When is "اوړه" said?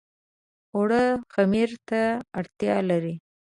0.75-1.03